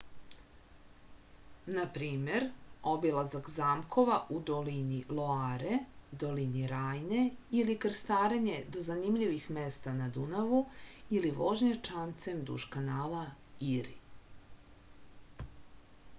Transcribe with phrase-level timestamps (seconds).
[1.73, 2.43] na primer
[2.91, 5.75] obilazak zamkova u dolini loare
[6.23, 7.25] dolini rajne
[7.59, 10.61] ili krstarenje do zanimljivih mesta na dunavu
[11.19, 13.21] ili vožnja čamcem duž kanala
[13.75, 15.49] iri